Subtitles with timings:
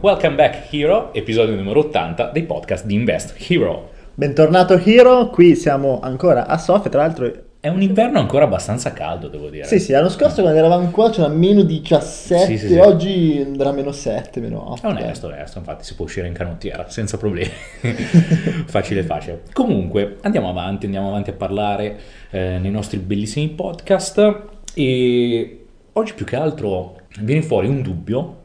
[0.00, 3.90] welcome back Hero, episodio numero 80 dei podcast di Invest Hero.
[4.14, 7.48] Bentornato Hero, qui siamo ancora a Sofia, tra l'altro...
[7.60, 9.64] È un inverno ancora abbastanza caldo, devo dire.
[9.64, 12.78] Sì, sì, l'anno scorso quando eravamo qua c'era meno 17, Sì, sì, sì.
[12.78, 14.86] oggi andrà meno 7, meno 8.
[14.86, 17.50] È onesto, onesto, infatti si può uscire in canottiera senza problemi.
[18.64, 19.42] facile, facile.
[19.52, 21.98] Comunque, andiamo avanti, andiamo avanti a parlare
[22.30, 24.40] eh, nei nostri bellissimi podcast
[24.72, 28.36] e oggi più che altro viene fuori un dubbio,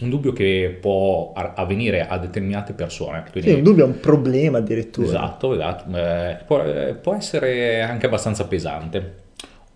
[0.00, 3.24] un dubbio che può avvenire a determinate persone.
[3.30, 5.06] Quindi, Sì, un dubbio è un problema addirittura.
[5.06, 5.96] Esatto, esatto.
[5.96, 9.14] Eh, può, eh, può essere anche abbastanza pesante.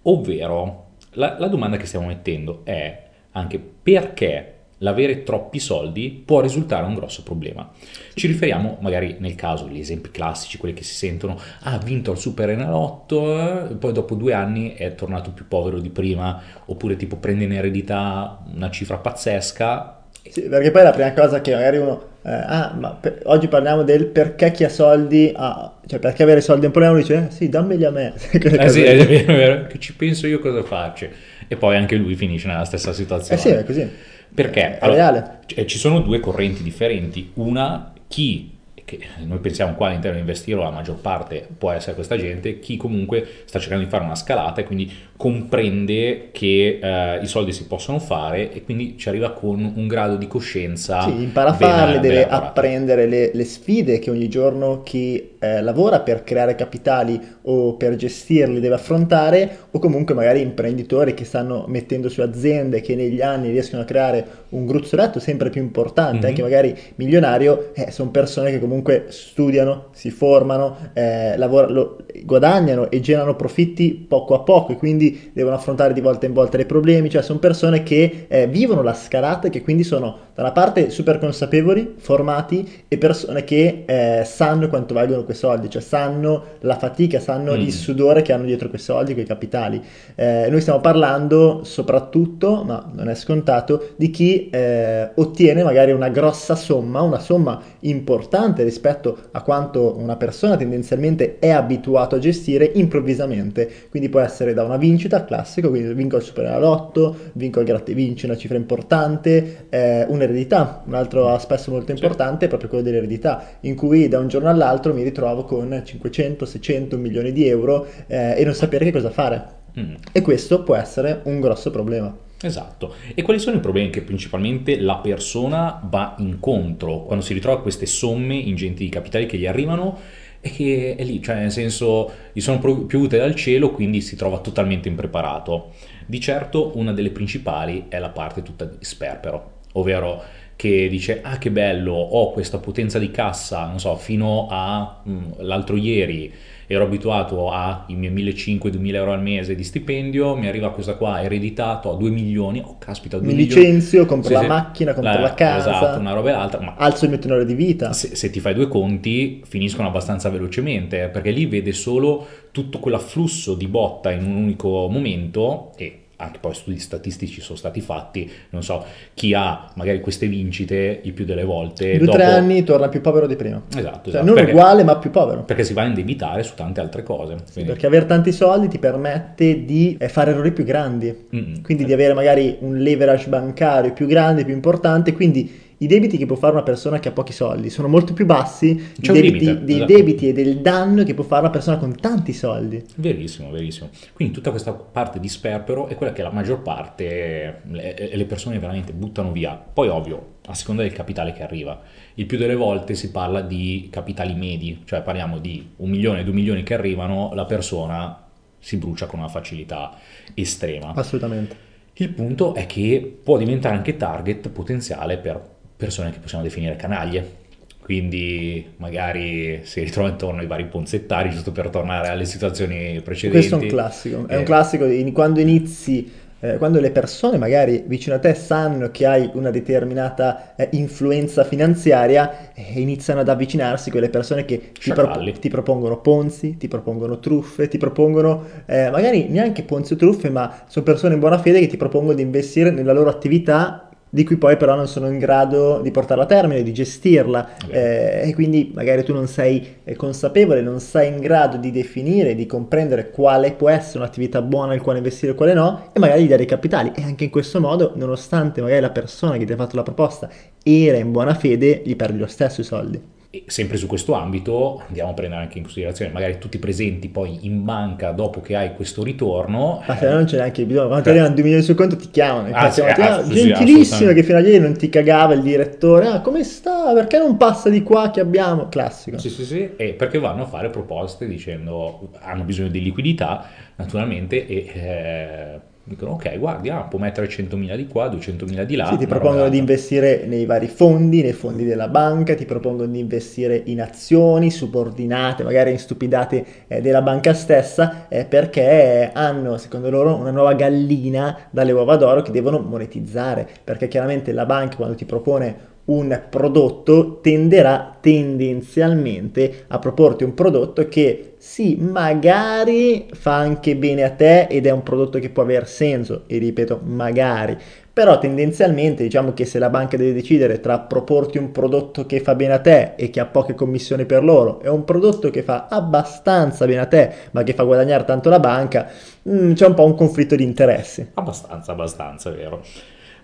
[0.02, 6.86] Ovvero, la, la domanda che stiamo mettendo è anche perché l'avere troppi soldi può risultare
[6.86, 7.70] un grosso problema.
[8.14, 12.12] Ci riferiamo magari nel caso, gli esempi classici, quelli che si sentono, ah, ha vinto
[12.12, 16.96] il Super Enalotto, eh, poi dopo due anni è tornato più povero di prima, oppure
[16.96, 19.96] tipo prende in eredità una cifra pazzesca.
[20.22, 22.18] Sì, perché poi la prima cosa che magari uno...
[22.22, 25.78] eh, ah, ma per- oggi parliamo del perché chi ha soldi ha...
[25.86, 28.14] Cioè, perché avere soldi è un problema, uno dice, eh, sì, dammeli a me.
[28.56, 31.08] Eh sì, è vero, è vero, che ci penso io cosa faccio.
[31.48, 33.40] E poi anche lui finisce nella stessa Eh situazione.
[33.40, 33.88] sì, è così.
[34.32, 34.78] Perché?
[34.78, 35.40] È reale.
[35.46, 37.30] c- ci sono due correnti differenti.
[37.34, 38.58] Una, chi,
[38.90, 42.76] che noi pensiamo qua all'interno di Investiro, la maggior parte può essere questa gente, chi
[42.76, 47.66] comunque sta cercando di fare una scalata e quindi comprende che eh, i soldi si
[47.66, 51.02] possono fare e quindi ci arriva con un grado di coscienza.
[51.02, 56.00] Sì, impara a farle, deve apprendere le, le sfide che ogni giorno chi eh, lavora
[56.00, 62.08] per creare capitali o per gestirli deve affrontare, o comunque magari imprenditori che stanno mettendo
[62.08, 66.24] su aziende che negli anni riescono a creare un gruzzoletto sempre più importante, Mhm.
[66.26, 72.90] anche magari milionario, eh, sono persone che comunque studiano, si formano, eh, lavora- lo- guadagnano
[72.90, 76.66] e generano profitti poco a poco e quindi devono affrontare di volta in volta dei
[76.66, 80.52] problemi, cioè sono persone che eh, vivono la scalata e che quindi sono da una
[80.52, 86.42] parte super consapevoli, formati e persone che eh, sanno quanto valgono quei soldi, cioè sanno
[86.60, 87.60] la fatica, sanno Mm.
[87.60, 89.80] il sudore che hanno dietro quei soldi, quei capitali.
[90.14, 96.08] Eh, noi stiamo parlando soprattutto, ma non è scontato, di chi eh, ottiene magari una
[96.08, 102.70] grossa somma, una somma importante rispetto a quanto una persona tendenzialmente è abituato a gestire
[102.74, 103.68] improvvisamente.
[103.90, 107.94] Quindi può essere da una vincita classico, quindi vinco il Superenalotto, vinco il gratta e
[107.94, 113.44] vinci, una cifra importante, eh, un'eredità, un altro aspetto molto importante è proprio quello dell'eredità,
[113.60, 118.34] in cui da un giorno all'altro mi ritrovo con 500, 600 milioni di euro eh,
[118.36, 119.58] e non sapere che cosa fare.
[119.78, 119.94] Mm.
[120.12, 122.16] E questo può essere un grosso problema.
[122.42, 122.94] Esatto.
[123.14, 127.86] E quali sono i problemi che principalmente la persona va incontro quando si ritrova queste
[127.86, 129.98] somme ingenti di capitali che gli arrivano
[130.40, 134.38] e che è lì, cioè nel senso gli sono piovute dal cielo, quindi si trova
[134.38, 135.72] totalmente impreparato.
[136.06, 140.22] Di certo una delle principali è la parte tutta di sperpero, ovvero
[140.60, 145.32] che dice ah che bello, ho questa potenza di cassa, non so, fino a mm,
[145.38, 146.32] l'altro ieri
[146.66, 151.90] ero abituato ai miei 1500-2000 euro al mese di stipendio, mi arriva questa qua ereditato
[151.90, 153.64] a 2 milioni, oh caspita, 2 Mi milioni.
[153.64, 154.46] licenzio, compro Sì, la sì.
[154.46, 157.54] macchina, compro la casa, Esatto, una roba e l'altra, ma alzo il mio tenore di
[157.54, 157.92] vita.
[157.92, 162.78] se, se ti fai due conti finiscono abbastanza velocemente, eh, perché lì vede solo tutto
[162.78, 168.30] quell'afflusso di botta in un unico momento e anche poi studi statistici sono stati fatti,
[168.50, 168.84] non so,
[169.14, 172.16] chi ha magari queste vincite il più delle volte due o dopo...
[172.18, 173.60] tre anni torna più povero di prima.
[173.74, 175.42] Esatto, Cioè, esatto, non perché, uguale, ma più povero.
[175.44, 177.36] perché si va a indebitare su tante altre cose.
[177.52, 181.84] quindi- Perché avere tanti soldi ti permette di eh, fare errori più grandi, Mm, quindi
[181.84, 186.36] di avere magari un leverage bancario più grande, più importante, quindi i debiti che può
[186.36, 189.64] fare una persona che ha pochi soldi sono molto più bassi C'è dei debiti, limite,
[189.64, 189.92] dei esatto.
[189.92, 192.84] debiti e del danno che può fare una persona con tanti soldi.
[192.96, 193.88] Verissimo, verissimo.
[194.12, 198.58] Quindi tutta questa parte di sperpero è quella che la maggior parte le, le persone
[198.58, 199.54] veramente buttano via.
[199.54, 201.80] Poi ovvio, a seconda del capitale che arriva.
[202.14, 206.34] Il più delle volte si parla di capitali medi, cioè parliamo di un milione, due
[206.34, 208.26] milioni che arrivano, la persona
[208.58, 209.96] si brucia con una facilità
[210.34, 210.92] estrema.
[210.94, 211.68] Assolutamente.
[211.94, 217.38] Il punto è che può diventare anche target potenziale per persone che possiamo definire canaglie.
[217.82, 223.48] Quindi magari si ritrova intorno ai vari ponzettari, giusto per tornare alle situazioni precedenti.
[223.48, 227.82] Questo è un classico, è Eh, un classico quando inizi, eh, quando le persone magari
[227.86, 233.90] vicino a te sanno che hai una determinata eh, influenza finanziaria e iniziano ad avvicinarsi
[233.90, 239.26] quelle persone che ti, pro- ti propongono ponzi, ti propongono truffe, ti propongono eh, magari
[239.28, 242.70] neanche ponzi o truffe, ma sono persone in buona fede che ti propongono di investire
[242.70, 246.62] nella loro attività di cui poi però non sono in grado di portarla a termine,
[246.62, 247.56] di gestirla.
[247.68, 252.34] Eh, e quindi magari tu non sei eh, consapevole, non sei in grado di definire,
[252.34, 256.24] di comprendere quale può essere un'attività buona nel quale investire e quale no e magari
[256.24, 256.92] gli dare i capitali.
[256.94, 260.28] E anche in questo modo nonostante magari la persona che ti ha fatto la proposta
[260.62, 263.18] era in buona fede gli perdi lo stesso i soldi.
[263.32, 267.38] E sempre su questo ambito andiamo a prendere anche in considerazione magari tutti presenti poi
[267.42, 269.84] in banca dopo che hai questo ritorno.
[269.86, 272.52] Ma se non c'è neanche bisogno, quando ti arrivano 2 milioni sul conto ti chiamano.
[272.52, 276.08] Ah, sì, ah, sì, gentilissimo che fino a ieri non ti cagava il direttore.
[276.08, 276.92] Ah, come sta?
[276.92, 278.68] Perché non passa di qua che abbiamo?
[278.68, 279.16] Classico.
[279.18, 279.70] Sì, sì, sì.
[279.76, 284.70] E perché vanno a fare proposte dicendo hanno bisogno di liquidità naturalmente e...
[284.74, 289.06] Eh, dicono ok guardi ah, può mettere 100.000 di qua 200.000 di là sì, ti
[289.06, 293.80] propongono di investire nei vari fondi nei fondi della banca ti propongono di investire in
[293.80, 300.30] azioni subordinate magari in stupidate eh, della banca stessa eh, perché hanno secondo loro una
[300.30, 305.69] nuova gallina dalle uova d'oro che devono monetizzare perché chiaramente la banca quando ti propone
[305.86, 314.10] un prodotto tenderà tendenzialmente a proporti un prodotto che sì, magari fa anche bene a
[314.10, 317.56] te ed è un prodotto che può aver senso, e ripeto, magari,
[317.92, 322.34] però tendenzialmente diciamo che se la banca deve decidere tra proporti un prodotto che fa
[322.34, 325.66] bene a te e che ha poche commissioni per loro e un prodotto che fa
[325.68, 328.86] abbastanza bene a te ma che fa guadagnare tanto la banca,
[329.22, 331.10] mh, mm, c'è un po' un conflitto di interessi.
[331.14, 332.62] Abbastanza, abbastanza, vero.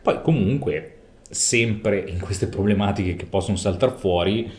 [0.03, 0.93] Poi comunque
[1.31, 4.51] sempre in queste problematiche che possono saltare fuori,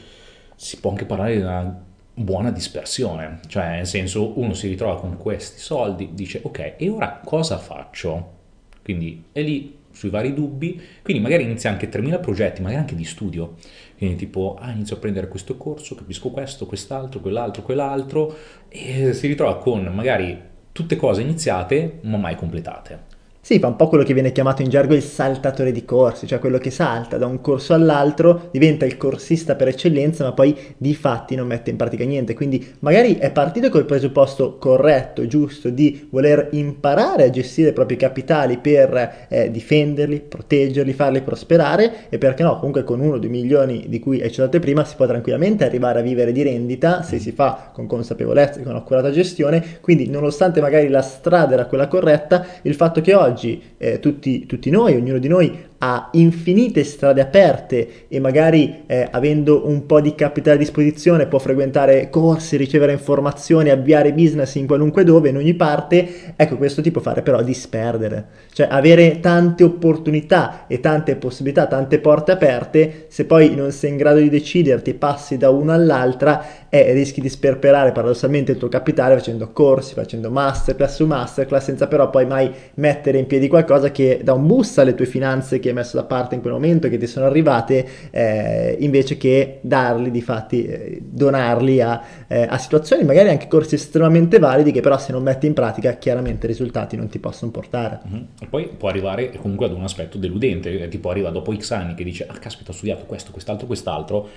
[0.56, 5.18] si può anche parlare di una buona dispersione, cioè nel senso uno si ritrova con
[5.18, 8.36] questi soldi, dice ok, e ora cosa faccio?
[8.84, 13.04] Quindi è lì sui vari dubbi, quindi magari inizia anche 3.000 progetti, magari anche di
[13.04, 13.56] studio,
[13.98, 18.36] quindi tipo, ah, inizio a prendere questo corso, capisco questo, quest'altro, quell'altro, quell'altro,
[18.70, 20.40] e si ritrova con magari
[20.72, 23.07] tutte cose iniziate ma mai completate.
[23.48, 26.38] Sì, fa un po' quello che viene chiamato in gergo il saltatore di corsi, cioè
[26.38, 30.94] quello che salta da un corso all'altro, diventa il corsista per eccellenza, ma poi di
[30.94, 32.34] fatti non mette in pratica niente.
[32.34, 37.96] Quindi magari è partito col presupposto corretto, giusto, di voler imparare a gestire i propri
[37.96, 43.30] capitali per eh, difenderli, proteggerli, farli prosperare e perché no, comunque con uno o due
[43.30, 47.18] milioni di cui hai citato prima si può tranquillamente arrivare a vivere di rendita se
[47.18, 49.78] si fa con consapevolezza e con accurata gestione.
[49.80, 54.48] Quindi nonostante magari la strada era quella corretta, il fatto che oggi oggi eh, tutti,
[54.48, 60.02] tutti noi, ognuno di noi ha infinite strade aperte e magari eh, avendo un po'
[60.02, 65.38] di capitale a disposizione può frequentare corsi, ricevere informazioni, avviare business in qualunque dove, in
[65.38, 71.16] ogni parte, ecco questo ti può fare però disperdere, cioè avere tante opportunità e tante
[71.16, 75.74] possibilità, tante porte aperte, se poi non sei in grado di deciderti, passi da una
[75.74, 81.64] all'altra, eh, rischi di sperperare paradossalmente il tuo capitale facendo corsi, facendo masterclass su masterclass,
[81.64, 85.60] senza però poi mai mettere in piedi qualcosa che dà un boost alle tue finanze
[85.68, 89.60] che hai messo da parte in quel momento, che ti sono arrivate, eh, invece che
[89.62, 94.82] darli, di fatti, eh, donarli a, eh, a, situazioni, magari anche corsi estremamente validi, che
[94.82, 98.00] però se non metti in pratica chiaramente i risultati non ti possono portare.
[98.08, 98.24] Mm-hmm.
[98.40, 101.94] E poi può arrivare comunque ad un aspetto deludente, eh, tipo arriva dopo X anni
[101.94, 104.30] che dice, ah caspita ho studiato questo, quest'altro, quest'altro,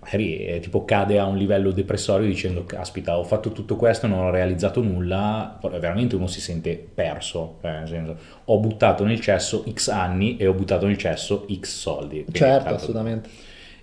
[0.00, 4.20] magari eh, tipo cade a un livello depressorio dicendo caspita ho fatto tutto questo non
[4.20, 9.88] ho realizzato nulla veramente uno si sente perso nel senso, ho buttato nel cesso x
[9.88, 12.74] anni e ho buttato nel cesso x soldi certo tanto...
[12.74, 13.28] assolutamente.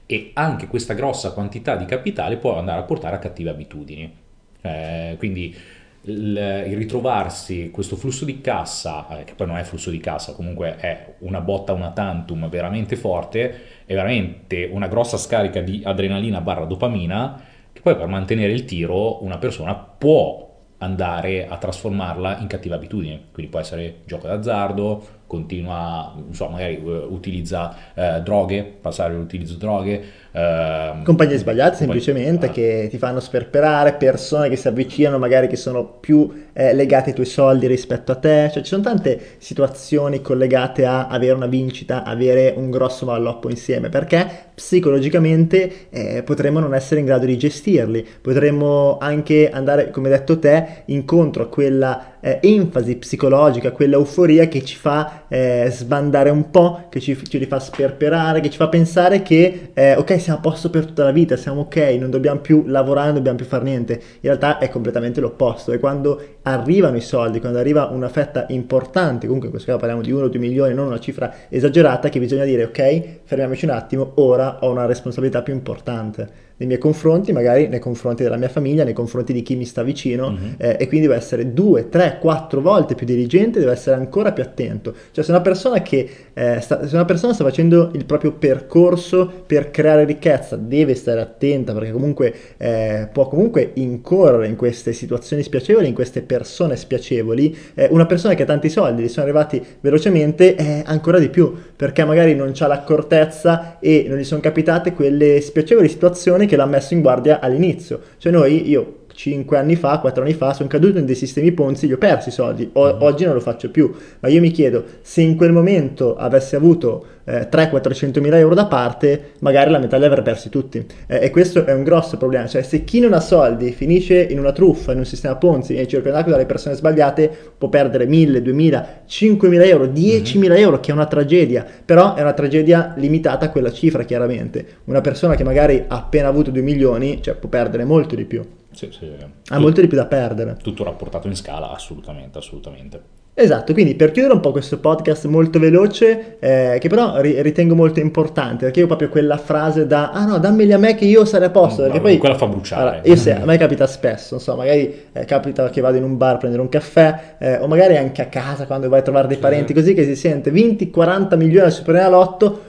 [0.07, 4.15] E anche questa grossa quantità di capitale può andare a portare a cattive abitudini.
[4.61, 5.55] Eh, quindi
[6.05, 10.75] il, ritrovarsi questo flusso di cassa, eh, che poi non è flusso di cassa, comunque
[10.77, 16.65] è una botta, una tantum veramente forte, è veramente una grossa scarica di adrenalina barra
[16.65, 20.43] dopamina, che poi per mantenere il tiro una persona può
[20.77, 27.07] andare a trasformarla in cattiva abitudine, quindi può essere gioco d'azzardo, continua, insomma, magari uh,
[27.11, 30.03] utilizza uh, droghe, passare all'utilizzo droghe.
[30.31, 35.55] Uh, compagnie sbagliate compagnie, semplicemente che ti fanno sperperare, persone che si avvicinano magari che
[35.55, 40.21] sono più eh, legate ai tuoi soldi rispetto a te, cioè ci sono tante situazioni
[40.21, 46.73] collegate a avere una vincita, avere un grosso malloppo insieme, perché psicologicamente eh, potremmo non
[46.73, 52.14] essere in grado di gestirli, potremmo anche andare, come hai detto te, incontro a quella
[52.25, 57.45] eh, enfasi psicologica, quella euforia che ci fa eh, sbandare un po', che ci, ci
[57.45, 61.11] fa sperperare, che ci fa pensare che eh, ok siamo a posto per tutta la
[61.11, 63.93] vita, siamo ok, non dobbiamo più lavorare, non dobbiamo più fare niente.
[63.93, 69.27] In realtà è completamente l'opposto e quando arrivano i soldi, quando arriva una fetta importante,
[69.27, 72.17] comunque in questo caso parliamo di 1 o 2 milioni, non una cifra esagerata, che
[72.17, 77.33] bisogna dire ok, fermiamoci un attimo, ora ho una responsabilità più importante nei miei confronti,
[77.33, 80.53] magari nei confronti della mia famiglia, nei confronti di chi mi sta vicino mm-hmm.
[80.57, 84.43] eh, e quindi devo essere due, tre, quattro volte più diligente, devo essere ancora più
[84.43, 84.93] attento.
[85.11, 89.43] Cioè se una persona che eh, sta, se una persona sta facendo il proprio percorso
[89.45, 95.43] per creare ricchezza, deve stare attenta perché comunque eh, può comunque incorrere in queste situazioni
[95.43, 97.55] spiacevoli, in queste persone spiacevoli.
[97.73, 101.53] Eh, una persona che ha tanti soldi, li sono arrivati velocemente, è ancora di più
[101.75, 106.65] perché magari non ha l'accortezza e non gli sono capitate quelle spiacevoli situazioni che l'ha
[106.65, 108.01] messo in guardia all'inizio.
[108.17, 111.87] Cioè noi, io 5 anni fa, 4 anni fa, sono caduto in dei sistemi Ponzi,
[111.87, 113.01] gli ho perso i soldi, o- mm.
[113.01, 117.05] oggi non lo faccio più, ma io mi chiedo se in quel momento avessi avuto
[117.25, 120.85] eh, 300-400 mila euro da parte, magari la metà li avrei persi tutti.
[121.07, 124.37] Eh, e questo è un grosso problema, cioè se chi non ha soldi finisce in
[124.37, 129.01] una truffa, in un sistema Ponzi e circondato dalle persone sbagliate, può perdere 1000, 2000,
[129.05, 130.51] 5000 euro, 10.000 mm-hmm.
[130.51, 134.65] euro, che è una tragedia, però è una tragedia limitata a quella cifra chiaramente.
[134.85, 138.43] Una persona che magari ha appena avuto 2 milioni, cioè può perdere molto di più.
[138.75, 139.09] Sì, sì.
[139.47, 140.57] Ha molto di più da perdere.
[140.61, 143.23] Tutto rapportato in scala, assolutamente, assolutamente.
[143.37, 147.75] Esatto, quindi per chiudere un po' questo podcast molto veloce, eh, che però ri- ritengo
[147.75, 151.25] molto importante, perché io proprio quella frase da ah no, dammeli a me che io
[151.25, 152.81] sarei a posto, perché poi quella fa bruciare.
[152.81, 156.15] Allora, io se, a me capita spesso, so, magari eh, capita che vado in un
[156.15, 159.27] bar a prendere un caffè, eh, o magari anche a casa quando vai a trovare
[159.27, 162.61] dei parenti così che si sente 20-40 milioni al superenalotto,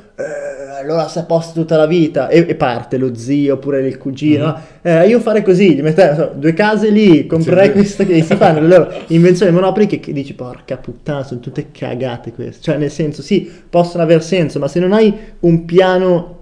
[0.86, 4.46] allora sei a posto tutta la vita e, e parte lo zio oppure il cugino.
[4.46, 5.02] Mm-hmm.
[5.02, 7.72] Eh, io farei così, gli metterei due case lì, comprerei sì.
[7.72, 11.70] questa che si fanno le loro invenzioni monopoli che, che, dici porca puttana, sono tutte
[11.72, 12.62] cagate queste.
[12.62, 16.35] Cioè nel senso sì, possono aver senso, ma se non hai un piano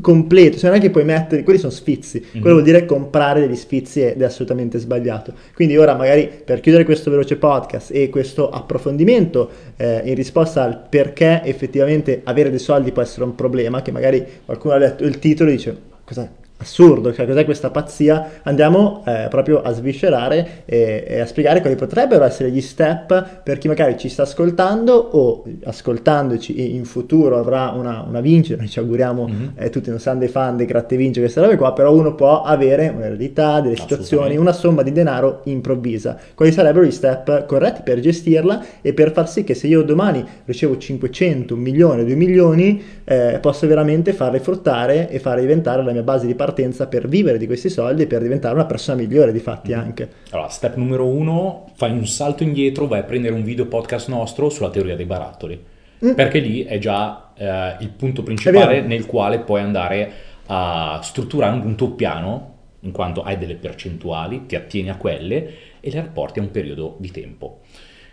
[0.00, 2.40] completo, cioè non è che puoi mettere, quelli sono sfizi, mm-hmm.
[2.40, 5.32] quello vuol dire comprare degli sfizi ed è assolutamente sbagliato.
[5.54, 10.86] Quindi ora magari per chiudere questo veloce podcast e questo approfondimento eh, in risposta al
[10.88, 15.18] perché effettivamente avere dei soldi può essere un problema, che magari qualcuno ha letto il
[15.18, 16.28] titolo e dice cos'è?
[16.60, 21.74] Assurdo, cioè cos'è questa pazzia, andiamo eh, proprio a sviscerare e, e, a spiegare quali
[21.74, 27.70] potrebbero essere gli step per chi magari ci sta ascoltando o ascoltandoci in futuro avrà
[27.70, 29.48] una, una vincita, noi ci auguriamo mm-hmm.
[29.56, 32.42] eh, tutti non siamo dei fan dei gratte vince queste robe qua, però uno può
[32.42, 36.18] avere un'eredità, delle situazioni, una somma di denaro improvvisa.
[36.34, 40.24] Quali sarebbero gli step corretti per gestirla e per far sì che se io domani
[40.44, 45.92] ricevo 500, un milione, 2 milioni, eh, posso veramente farle fruttare e fare diventare la
[45.92, 49.00] mia base di partenza partenza per vivere di questi soldi e per diventare una persona
[49.00, 49.78] migliore di fatti mm.
[49.78, 50.08] anche.
[50.30, 54.50] Allora, step numero uno, fai un salto indietro, vai a prendere un video podcast nostro
[54.50, 55.62] sulla teoria dei barattoli,
[56.04, 56.12] mm.
[56.14, 60.12] perché lì è già eh, il punto principale nel quale puoi andare
[60.46, 62.48] a strutturare un tuo piano,
[62.80, 65.34] in quanto hai delle percentuali, ti attieni a quelle
[65.80, 67.60] e le rapporti a un periodo di tempo.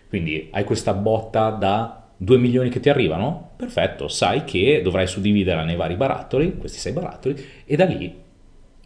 [0.07, 3.51] Quindi hai questa botta da 2 milioni che ti arrivano?
[3.55, 8.25] Perfetto, sai che dovrai suddividerla nei vari barattoli, questi 6 barattoli, e da lì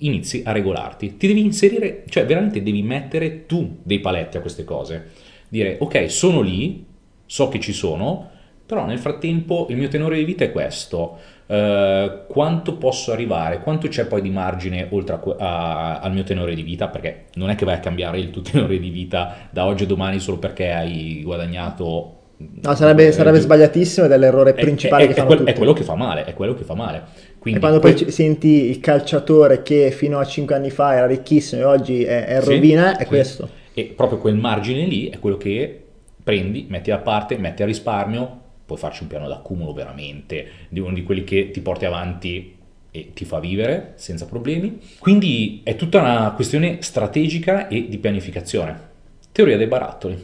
[0.01, 1.17] inizi a regolarti.
[1.17, 5.10] Ti devi inserire, cioè veramente devi mettere tu dei paletti a queste cose.
[5.48, 6.86] Dire, ok, sono lì,
[7.25, 8.29] so che ci sono,
[8.65, 11.17] però nel frattempo il mio tenore di vita è questo.
[11.46, 13.60] Uh, quanto posso arrivare?
[13.60, 16.88] Quanto c'è poi di margine oltre a, a, al mio tenore di vita?
[16.88, 19.88] Perché non è che vai a cambiare il tuo tenore di vita da oggi a
[19.88, 22.20] domani solo perché hai guadagnato
[22.63, 25.51] No, sarebbe, eh, sarebbe sbagliatissimo ed è l'errore principale è, che è, fanno quel, tutti.
[25.51, 27.03] È quello che fa male, è quello che fa male.
[27.41, 31.07] Quindi, e quando poi que- senti il calciatore che fino a 5 anni fa era
[31.07, 33.07] ricchissimo e oggi è, è rovina, sì, è sì.
[33.07, 33.50] questo.
[33.74, 35.86] E proprio quel margine lì è quello che
[36.24, 40.93] prendi, metti da parte, metti a risparmio, puoi farci un piano d'accumulo veramente, di uno
[40.93, 42.55] di quelli che ti porti avanti
[42.91, 44.79] e ti fa vivere senza problemi.
[45.00, 48.89] Quindi è tutta una questione strategica e di pianificazione.
[49.31, 50.15] Teoria dei barattoli.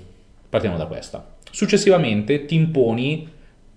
[0.47, 1.35] Partiamo da questa.
[1.49, 3.27] Successivamente ti imponi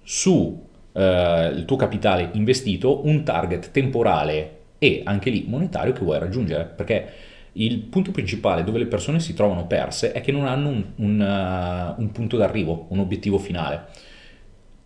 [0.03, 6.19] su eh, il tuo capitale investito un target temporale e anche lì monetario che vuoi
[6.19, 7.09] raggiungere, perché
[7.53, 11.21] il punto principale dove le persone si trovano perse è che non hanno un, un,
[11.21, 13.87] uh, un punto d'arrivo, un obiettivo finale.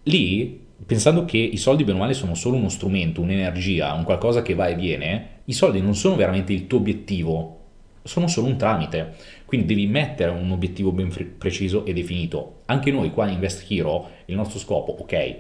[0.05, 4.43] Lì, pensando che i soldi bene o male sono solo uno strumento, un'energia, un qualcosa
[4.43, 7.61] che va e viene, i soldi non sono veramente il tuo obiettivo,
[8.03, 9.15] sono solo un tramite.
[9.45, 12.63] Quindi devi mettere un obiettivo ben preciso e definito.
[12.67, 15.37] Anche noi qua in Invest Hero, il nostro scopo, ok,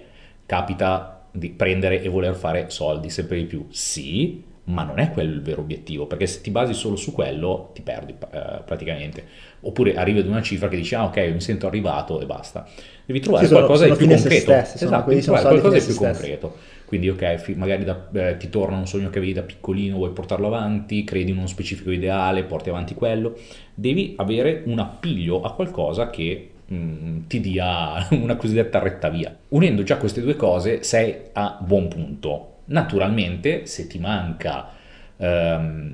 [0.46, 5.32] capita di prendere e voler fare soldi sempre di più, sì, ma non è quello
[5.34, 9.24] il vero obiettivo, perché se ti basi solo su quello ti perdi eh, praticamente.
[9.60, 12.66] Oppure arrivi ad una cifra che dici, ah ok, mi sento arrivato e basta.
[13.04, 14.52] Devi trovare sono, qualcosa sono di più concreto.
[14.52, 16.56] Stessi, esatto, devi trovare qualcosa di più concreto.
[16.86, 20.46] Quindi ok, magari da, eh, ti torna un sogno che avevi da piccolino, vuoi portarlo
[20.46, 23.36] avanti, credi in uno specifico ideale, porti avanti quello.
[23.74, 26.50] Devi avere un appiglio a qualcosa che
[27.26, 29.34] ti dia una cosiddetta retta via.
[29.48, 32.50] Unendo già queste due cose sei a buon punto.
[32.66, 34.68] Naturalmente, se ti manca
[35.16, 35.92] ehm,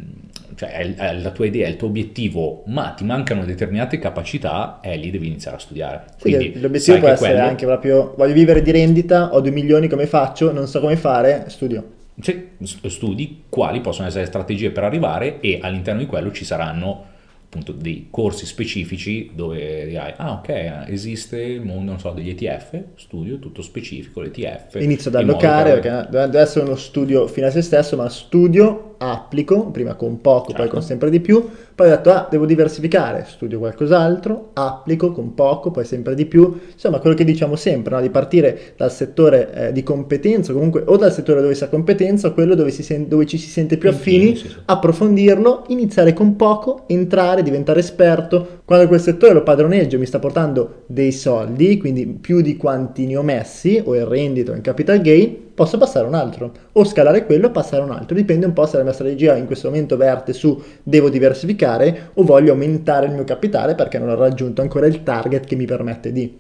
[0.55, 4.97] cioè è, la tua idea, è il tuo obiettivo, ma ti mancano determinate capacità, e
[4.97, 6.05] lì devi iniziare a studiare.
[6.17, 9.51] Sì, Quindi, che l'obiettivo può essere quello- anche proprio voglio vivere di rendita, ho 2
[9.51, 10.53] milioni, come faccio?
[10.53, 11.99] Non so come fare, studio.
[12.21, 16.45] Sì, s- studi quali possono essere le strategie per arrivare e all'interno di quello ci
[16.45, 17.05] saranno
[17.51, 22.81] appunto dei corsi specifici dove dirai, ah ok, esiste il mondo, non so, degli ETF,
[22.95, 24.77] studio tutto specifico, l'ETF.
[24.79, 29.71] Inizio ad allocare, perché deve essere uno studio fine a se stesso, ma studio, applico,
[29.71, 30.73] prima con poco, poi Certo.
[30.73, 31.43] con sempre di più,
[31.75, 36.55] poi ho detto, ah, devo diversificare, studio qualcos'altro, applico con poco, poi sempre di più,
[36.73, 38.01] insomma, quello che diciamo sempre, no?
[38.03, 42.29] di partire dal settore eh, di competenza, comunque, o dal settore dove si ha competenza,
[42.29, 44.57] o quello dove, si sen- dove ci si sente più affini, Sì, sì, sì.
[44.67, 48.61] approfondirlo, iniziare con poco, entrare, diventare esperto.
[48.67, 53.17] Quando quel settore lo padroneggio mi sta portando dei soldi, quindi più di quanti ne
[53.17, 57.27] ho messi, o in rendita o in capital gain, posso passare un altro, o scalare
[57.27, 58.17] quello e passare un altro.
[58.17, 62.23] Dipende un po' se la mia strategia in questo momento verte su devo diversificare o
[62.23, 66.13] voglio aumentare il mio capitale perché non ho raggiunto ancora il target che mi permette
[66.13, 66.35] di.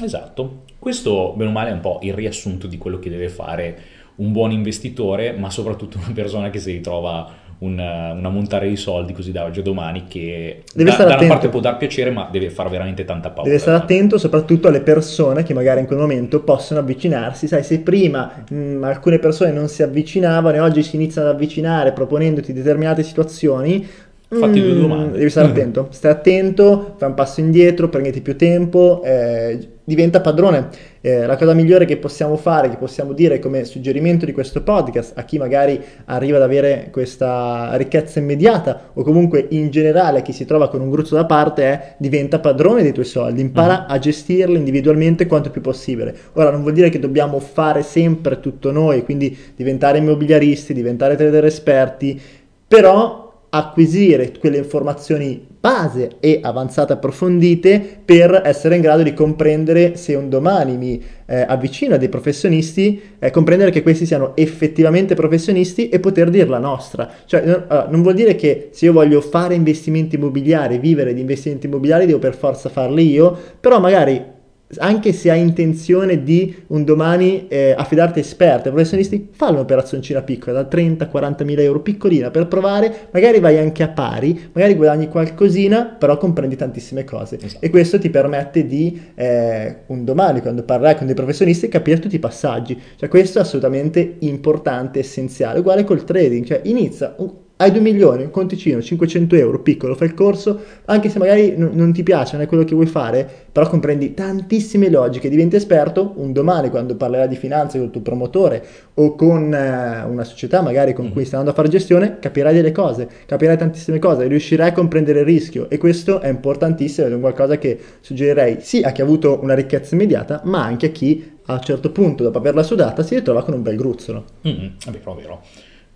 [0.00, 3.78] Esatto, questo bene o male è un po' il riassunto di quello che deve fare
[4.18, 7.28] un buon investitore, ma soprattutto una persona che si ritrova
[7.58, 11.16] un, un ammontare di soldi così da oggi a domani che Deve da, stare da
[11.16, 13.48] una parte può dar piacere, ma deve fare veramente tanta paura.
[13.48, 17.48] Deve stare attento soprattutto alle persone che magari in quel momento possono avvicinarsi.
[17.48, 21.92] Sai, se prima mh, alcune persone non si avvicinavano e oggi si iniziano ad avvicinare
[21.92, 23.86] proponendoti determinate situazioni,
[24.30, 25.18] Fatti due mm, domande.
[25.18, 25.88] Devi stare attento.
[25.90, 30.68] Stai attento, fai un passo indietro, prenditi più tempo, eh, diventa padrone.
[31.00, 35.16] Eh, la cosa migliore che possiamo fare, che possiamo dire come suggerimento di questo podcast
[35.16, 40.32] a chi magari arriva ad avere questa ricchezza immediata o comunque in generale a chi
[40.32, 43.98] si trova con un gruzzo da parte è diventa padrone dei tuoi soldi, impara a
[43.98, 46.14] gestirli individualmente quanto più possibile.
[46.34, 51.46] Ora non vuol dire che dobbiamo fare sempre tutto noi, quindi diventare immobiliaristi, diventare trader
[51.46, 52.20] esperti,
[52.66, 60.14] però acquisire quelle informazioni base e avanzate approfondite per essere in grado di comprendere se
[60.14, 65.88] un domani mi eh, avvicino a dei professionisti, eh, comprendere che questi siano effettivamente professionisti
[65.88, 67.10] e poter dir la nostra.
[67.24, 71.66] Cioè, no- non vuol dire che se io voglio fare investimenti immobiliari, vivere di investimenti
[71.66, 74.36] immobiliari, devo per forza farli io, però magari
[74.76, 80.62] anche se hai intenzione di un domani eh, affidarti a esperti, professionisti, fai un'operazioncina piccola,
[80.62, 85.84] da 30-40 mila euro, piccolina, per provare, magari vai anche a pari, magari guadagni qualcosina,
[85.86, 87.38] però comprendi tantissime cose.
[87.40, 87.64] Esatto.
[87.64, 92.16] E questo ti permette di, eh, un domani, quando parlerai con dei professionisti, capire tutti
[92.16, 92.78] i passaggi.
[92.96, 95.60] Cioè questo è assolutamente importante, essenziale.
[95.60, 97.14] Uguale col trading, cioè inizia...
[97.18, 101.54] un- hai 2 milioni, un conticino, 500 euro, piccolo, fai il corso, anche se magari
[101.56, 105.56] n- non ti piace, non è quello che vuoi fare, però comprendi tantissime logiche, diventi
[105.56, 110.62] esperto, un domani quando parlerai di finanze col tuo promotore o con eh, una società
[110.62, 114.68] magari con cui stai andando a fare gestione, capirai delle cose, capirai tantissime cose, riuscirai
[114.68, 118.82] a comprendere il rischio e questo è importantissimo ed è un qualcosa che suggerirei sì
[118.82, 122.22] a chi ha avuto una ricchezza immediata, ma anche a chi a un certo punto,
[122.22, 124.24] dopo averla sudata, si ritrova con un bel gruzzolo.
[124.46, 125.42] Mm, è vero, è vero.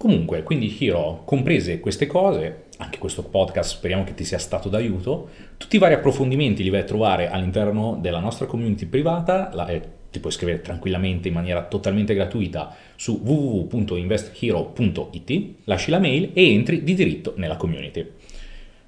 [0.02, 5.28] Comunque, quindi Hiro, comprese queste cose, anche questo podcast speriamo che ti sia stato d'aiuto,
[5.56, 9.80] tutti i vari approfondimenti li vai a trovare all'interno della nostra community privata, la- eh,
[10.10, 16.82] ti puoi iscrivere tranquillamente in maniera totalmente gratuita su www.investhero.it, lasci la mail e entri
[16.82, 18.04] di diritto nella community.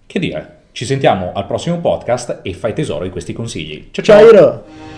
[0.05, 3.87] Che dire, ci sentiamo al prossimo podcast e fai tesoro di questi consigli.
[3.93, 4.31] Ciao ciao!
[4.33, 4.94] Ciao!